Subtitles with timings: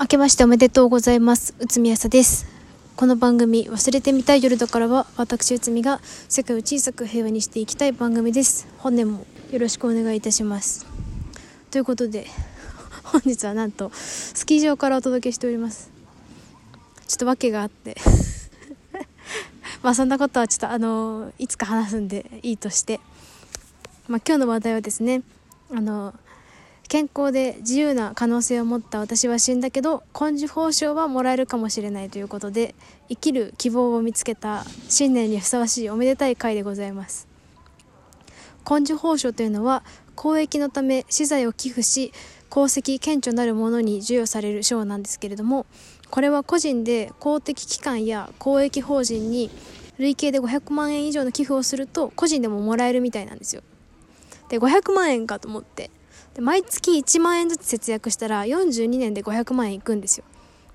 [0.00, 1.56] 明けましておめでとうございます。
[1.58, 2.46] 内海朝です。
[2.94, 8.68] この番組忘れてみたい夜だからは私内海が世界を小さく平和にしていきたい番組です。
[8.78, 10.86] 本年もよろしくお願いいたします。
[11.72, 12.28] ということで
[13.02, 15.90] 本日はなんとスキー場からお届けしております。
[17.08, 17.96] ちょっと訳があって。
[19.82, 23.00] まあそんなことはちょっとあのいつか話すんでいいとして。
[24.06, 25.22] まあ今日の話題はですね
[25.72, 26.14] あの
[26.88, 32.74] 健康で自由な可能性を持った私は死んだけど根性報奨はもらえるかもしれないということで
[33.10, 37.28] 生きる希望を見つけた新年にふさわしいおめでたい回でございます。
[38.68, 39.82] 根性報奨というのは
[40.14, 42.12] 公益のため資材を寄付し
[42.50, 45.66] 功績顕著なるものに授与される賞なんですけれども
[46.10, 49.50] これは個人で公的機関や公益法人に
[49.98, 53.62] 累計で500万円以上の寄付をすると個人でももらえるみたいなんですよ。
[54.48, 55.90] で500万円かと思って
[56.34, 60.24] で毎月1万円ずつ節約したら42年で500万円いくんですよ。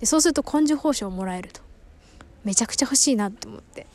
[0.00, 1.60] でそうすると根性報酬をもらえると。
[2.44, 3.86] めちゃくちゃ欲しいなって思って。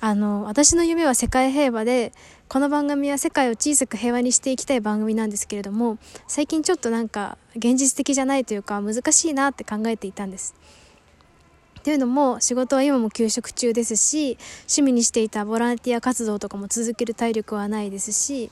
[0.00, 2.12] あの私の夢は世界平和で
[2.48, 5.96] この番組は世界を小さく平和にしていきたい番組なんですけれども
[6.28, 10.54] 最近ちょっとなんか現実的じゃないというか難しいなって考えていたんです。
[11.82, 18.50] というのも仕事は今も休職中ですし趣味にしていたボランティア活動とかも続ける体力はないですし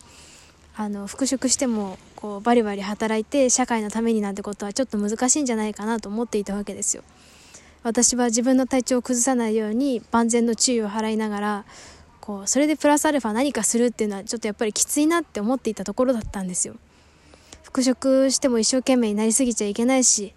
[0.76, 7.02] あの復職してもこうバリバリ働いて社会のためになんてことはちょっと難しいんじゃないかなと思っていたわけですよ。
[7.82, 11.64] 私は自分の体調を崩さないように万全の注意を払いながら
[12.20, 16.74] こうそれでプラスアルファ何かするっていうのはちょっとやっぱりきついなって思っていたところだったんですよ。
[17.62, 20.34] 復職しても一生懸命になりすぎちゃいけないし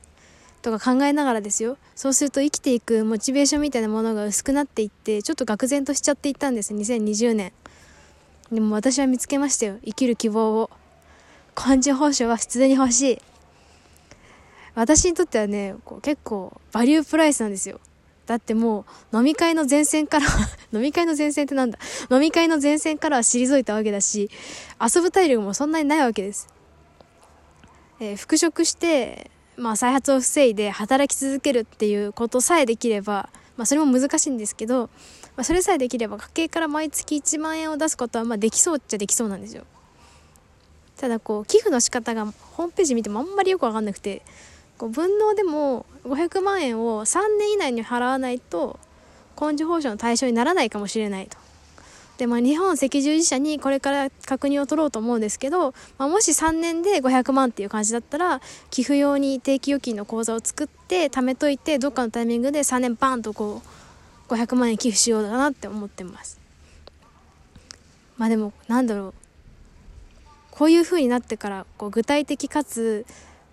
[0.62, 7.52] とか考えながらですよそうすると生きていくモチベーションみたいなものが薄くなっていってちょっと愕然としちゃっていったんです2020年。
[8.52, 9.78] でも私は見つけましたよ。
[9.84, 10.70] 生きる希望を。
[11.68, 13.22] 根性報酬は普通に欲しい。
[14.76, 17.80] 私にとってはねこう結構バリュープライスなんですよ。
[18.26, 20.28] だってもう飲み会の前線から
[20.74, 21.80] 飲み会の前線ってなんだ？
[22.10, 24.30] 飲み会の前線からは退いたわけだし
[24.82, 26.48] 遊ぶ体力もそんなにないわけです、
[28.00, 34.90] えー、復職してまあ再発を防いで働き続けるっていうことさえできればまあそれも難しいんですけど
[35.36, 39.64] まあ、それさえできれば家計から毎月1万円を出すことはまあできそうっちゃできそうなんですよ。
[40.98, 44.22] ただこう寄付の仕方がホームページ見てもあんまりよく分かんなくて
[44.78, 48.80] こう分納でも500万円を3年以内に払わないと
[49.40, 51.38] 根性報酬の対象にならないかもしれないと。
[52.18, 63.85] でまあ、日本赤十字社にこれから確認を取ろうと思うんですけど、まあ、もし3年で500万っていう感じだったら寄付用に定期預金の口座を作って貯めといてどっかのタイミングで3年バンとこう
[64.28, 66.40] 500万円寄付しようだなって思ってます。
[68.18, 69.14] まあでもなんだろう。
[70.52, 73.06] こういう風になってからこう具体的かつ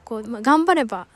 [0.04, 1.08] こう、まあ、頑張れば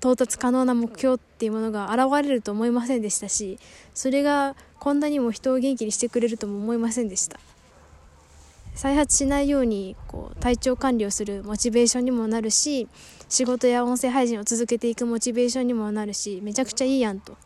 [0.00, 3.58] 到達可能な目標っていうものが現れると思いませんでしたし
[3.92, 7.38] それがこんなにも人を元気にしてくれるとも思いませんでした。
[8.74, 12.88] 再発しないようにこう体調管理をするモチベーションにもなるし
[13.28, 17.36] 仕事や音声配信を続けていくモチベーションにもなるしめちゃくちゃいいやんと。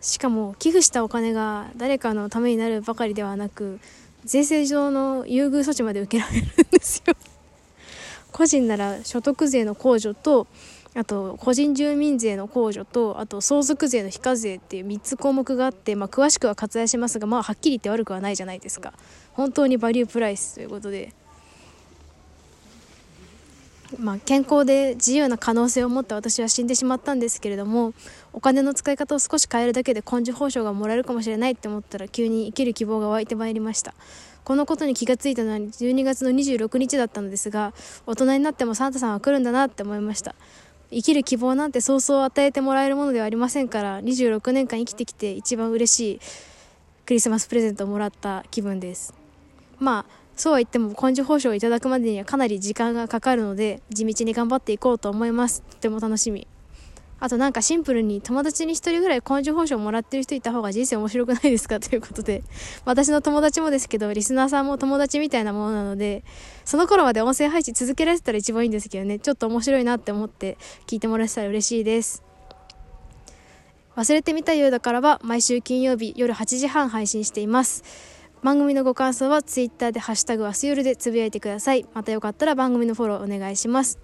[0.00, 3.80] しかも寄付したお金が誰かのためになるばかりではなく
[4.24, 7.14] 税制上の優遇措置まで受けられるんですよ。
[8.32, 10.46] 個人なら所得税の控除と
[10.94, 18.92] あと個人住民税の控除とあと相続税の非課税っていう3つ項目があって、まあ、詳しくは割愛しますがまあはっきり言って悪くはないじゃないですか。
[19.32, 21.12] 本当にバリュープライスということで。
[23.98, 27.92] まあ、健康で自由な可能性を持った私は死んでしまったんですけれども
[28.32, 33.94] お金の使い方を少し変えるだけで根性報奨がもらえるかもしれないって思ったら急に生きる希望が湧いてまいりました。
[34.44, 37.74] このことに気がついたのは12月の26日だったのですが
[38.06, 40.34] 大人になってもサンタさんは来るんだなって思いました。
[40.90, 46.20] 生きる希望なんてそうそう与えてもらえるものではありませんから26年間生きてきて一番嬉しい
[47.06, 49.14] クリスマスプレゼントをもらった気分です。
[49.78, 55.60] まあそうは言っても根性報酬をいただくまでにはかなり時間がかかるので地道に頑張っていこうと思います。
[55.60, 56.46] とても楽しみ。
[57.18, 62.42] あとなんかシンプルに友達に1人ぐらい根性報酬をもらってる人いた方が人生面白くないですかということで
[62.86, 66.24] 私の友達もですけどリスナーさんも友達みたいなものなので
[66.64, 69.18] その頃まで音声配信続けられてたら一番いいんですけどね。
[69.18, 72.24] ちょっと面白いなって思って聞いてもらえたら嬉しいです。
[73.94, 77.84] 忘れてみたようだからは毎週金曜日夜8時半配信しています。
[78.42, 83.98] 番組のご感想は Twitter で「ハッシュタグ明日夜」でつぶやいてくださいまたよかったら番組のフォローお願いします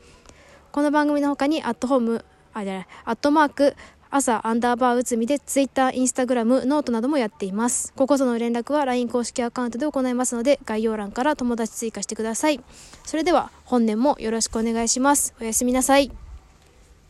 [0.73, 3.77] この番組の他にアットホームあじゃないアットマーク
[4.11, 7.93] 朝アンダーバーうつみで Twitter、Instagram、ノートなどもやっています。
[7.95, 12.61] こことの連絡は LINE 公式アカウントで行いますので、概要欄から友達追加してください。
[13.05, 15.35] それでは本年もよろしくお願いします。
[15.41, 16.26] おやすみなさい。